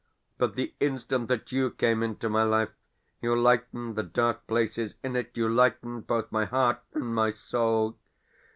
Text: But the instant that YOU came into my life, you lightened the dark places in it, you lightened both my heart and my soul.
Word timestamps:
But 0.39 0.55
the 0.55 0.73
instant 0.79 1.27
that 1.27 1.51
YOU 1.51 1.69
came 1.69 2.01
into 2.01 2.27
my 2.27 2.41
life, 2.41 2.71
you 3.21 3.35
lightened 3.39 3.95
the 3.95 4.01
dark 4.01 4.47
places 4.47 4.95
in 5.03 5.15
it, 5.15 5.29
you 5.35 5.47
lightened 5.47 6.07
both 6.07 6.31
my 6.31 6.45
heart 6.45 6.79
and 6.95 7.13
my 7.13 7.29
soul. 7.29 7.99